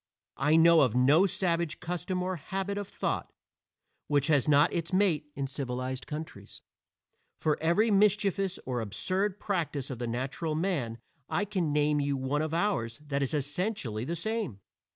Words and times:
I 0.37 0.55
know 0.55 0.81
of 0.81 0.95
no 0.95 1.27
savage 1.27 1.79
custom 1.79 2.23
or 2.23 2.35
habit 2.37 2.79
of 2.79 2.87
thought 2.87 3.31
which 4.07 4.25
has 4.29 4.47
not 4.47 4.73
its 4.73 4.91
mate 4.91 5.27
in 5.35 5.45
civilized 5.45 6.07
countries. 6.07 6.63
For 7.39 7.55
every 7.61 7.91
mischievous 7.91 8.57
or 8.65 8.81
absurd 8.81 9.39
practice 9.39 9.91
of 9.91 9.99
the 9.99 10.07
natural 10.07 10.55
man 10.55 10.97
I 11.29 11.45
can 11.45 11.71
name 11.71 11.99
you 12.01 12.17
one 12.17 12.41
of 12.41 12.51
ours 12.51 12.97
that 12.97 13.21
is 13.21 13.35
essentially 13.35 14.03
the 14.03 14.15
same. 14.15 14.61